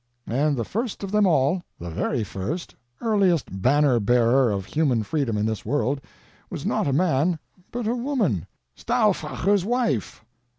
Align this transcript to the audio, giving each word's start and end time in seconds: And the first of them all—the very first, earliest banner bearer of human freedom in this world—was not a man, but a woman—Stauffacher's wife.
And 0.25 0.57
the 0.57 0.65
first 0.65 1.03
of 1.03 1.11
them 1.11 1.27
all—the 1.27 1.91
very 1.91 2.23
first, 2.23 2.73
earliest 3.01 3.61
banner 3.61 3.99
bearer 3.99 4.49
of 4.49 4.65
human 4.65 5.03
freedom 5.03 5.37
in 5.37 5.45
this 5.45 5.63
world—was 5.63 6.65
not 6.65 6.87
a 6.87 6.91
man, 6.91 7.37
but 7.71 7.85
a 7.85 7.95
woman—Stauffacher's 7.95 9.63
wife. 9.63 10.25